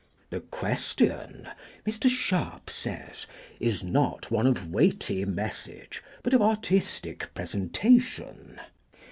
[0.31, 1.47] "The question,"
[1.85, 2.09] Mr.
[2.09, 3.27] Sharp says,
[3.59, 8.59] "is not one of weighty message, but of artistic presentation."